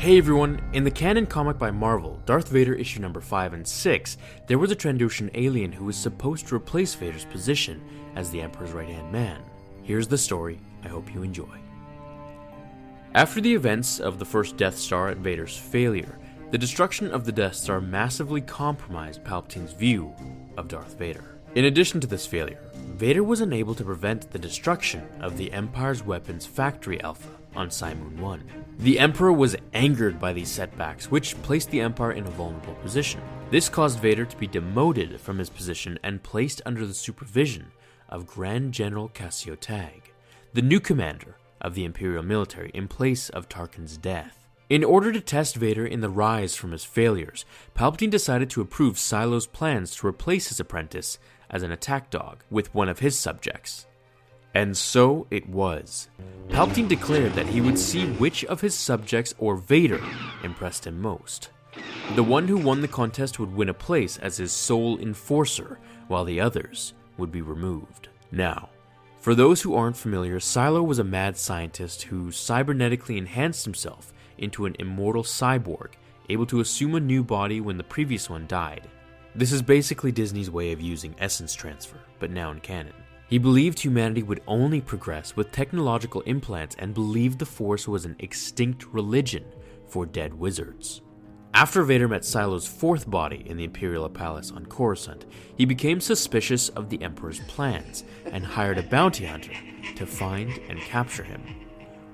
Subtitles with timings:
[0.00, 4.16] Hey everyone, in the canon comic by Marvel, Darth Vader issue number 5 and 6,
[4.46, 7.82] there was a Trandoshan alien who was supposed to replace Vader's position
[8.16, 9.42] as the Emperor's right hand man.
[9.82, 11.54] Here's the story, I hope you enjoy.
[13.14, 16.18] After the events of the first Death Star at Vader's failure,
[16.50, 20.14] the destruction of the Death Star massively compromised Palpatine's view
[20.56, 21.36] of Darth Vader.
[21.56, 22.62] In addition to this failure,
[22.94, 28.18] Vader was unable to prevent the destruction of the Empire's weapons factory Alpha on Cymoon
[28.18, 28.42] 1.
[28.78, 33.20] The Emperor was angered by these setbacks, which placed the Empire in a vulnerable position.
[33.50, 37.72] This caused Vader to be demoted from his position and placed under the supervision
[38.08, 40.12] of Grand General Cassio Tagge,
[40.52, 44.46] the new commander of the Imperial military in place of Tarkin's death.
[44.68, 48.98] In order to test Vader in the rise from his failures, Palpatine decided to approve
[48.98, 51.18] Cylo's plans to replace his apprentice
[51.50, 53.86] as an attack dog with one of his subjects.
[54.54, 56.08] And so it was.
[56.48, 60.02] Palpatine declared that he would see which of his subjects or Vader
[60.42, 61.50] impressed him most.
[62.16, 65.78] The one who won the contest would win a place as his sole enforcer,
[66.08, 68.08] while the others would be removed.
[68.32, 68.70] Now,
[69.20, 74.66] for those who aren't familiar, Cylo was a mad scientist who cybernetically enhanced himself into
[74.66, 75.92] an immortal cyborg,
[76.28, 78.88] able to assume a new body when the previous one died.
[79.34, 82.94] This is basically Disney's way of using essence transfer, but now in canon.
[83.30, 88.16] He believed humanity would only progress with technological implants and believed the Force was an
[88.18, 89.44] extinct religion
[89.86, 91.00] for dead wizards.
[91.54, 95.26] After Vader met Cylo's fourth body in the Imperial Palace on Coruscant,
[95.56, 99.52] he became suspicious of the Emperor's plans and hired a bounty hunter
[99.94, 101.40] to find and capture him.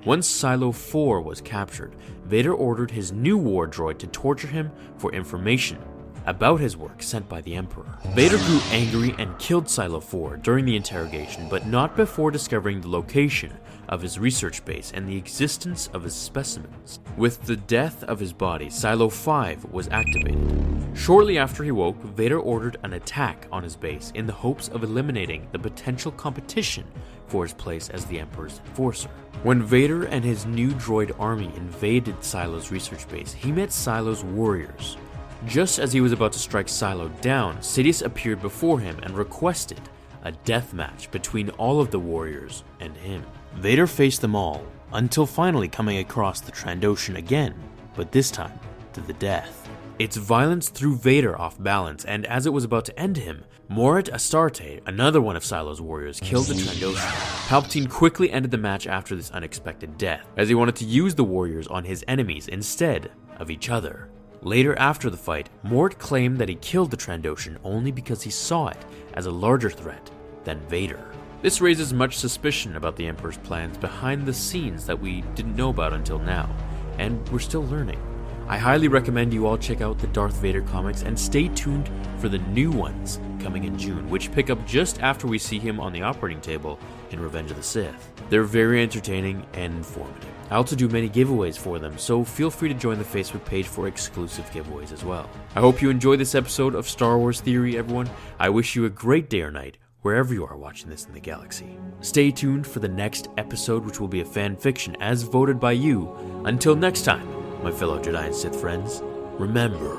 [0.05, 5.15] Once Cylo 4 was captured, Vader ordered his new war droid to torture him for
[5.15, 5.78] information
[6.26, 7.87] about his work sent by the Emperor.
[8.14, 12.88] Vader grew angry and killed Cylo 4 during the interrogation, but not before discovering the
[12.88, 13.53] location
[13.88, 17.00] of his research base and the existence of his specimens.
[17.16, 20.66] With the death of his body, Cylo 5 was activated.
[20.94, 24.82] Shortly after he woke, Vader ordered an attack on his base in the hopes of
[24.82, 26.87] eliminating the potential competition
[27.26, 29.10] for his place as the Emperor's enforcer.
[29.43, 34.97] When Vader and his new droid army invaded Cylo's research base, he met Cylo's warriors.
[35.44, 39.80] Just as he was about to strike Cylo down, Sidious appeared before him and requested
[40.24, 43.22] a death match between all of the warriors and him.
[43.54, 47.54] Vader faced them all, until finally coming across the Trandoshan again,
[47.94, 48.58] but this time
[48.92, 49.69] to the death.
[49.98, 54.08] Its violence threw Vader off balance, and as it was about to end him, Morit
[54.12, 57.48] Astarte, another one of Cylo's warriors, killed the Trandoshan.
[57.48, 61.25] Palpatine quickly ended the match after this unexpected death, as he wanted to use the
[61.25, 64.08] warriors on his enemies instead of each other.
[64.42, 68.69] Later after the fight, Mort claimed that he killed the Trandoshan only because he saw
[68.69, 70.10] it as a larger threat
[70.44, 71.10] than Vader.
[71.42, 75.70] This raises much suspicion about the Emperor's plans behind the scenes that we didn't know
[75.70, 76.54] about until now,
[76.98, 78.00] and we're still learning.
[78.48, 82.28] I highly recommend you all check out the Darth Vader comics and stay tuned for
[82.28, 85.92] the new ones coming in June, which pick up just after we see him on
[85.92, 86.78] the operating table
[87.12, 88.12] in Revenge of the Sith.
[88.31, 90.31] They're very entertaining and informative.
[90.50, 93.67] I also do many giveaways for them, so feel free to join the Facebook page
[93.67, 95.29] for exclusive giveaways as well.
[95.56, 98.08] I hope you enjoyed this episode of Star Wars Theory, everyone.
[98.38, 101.20] I wish you a great day or night, wherever you are watching this in the
[101.20, 101.76] galaxy.
[102.00, 105.73] Stay tuned for the next episode, which will be a fan fiction as voted by
[105.73, 106.14] you.
[106.44, 107.26] Until next time,
[107.64, 109.00] my fellow Jedi and Sith friends,
[109.38, 109.97] remember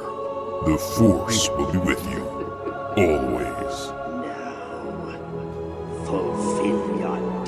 [0.65, 2.23] The Force will be with you
[2.97, 3.96] always.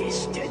[0.10, 0.49] wasted.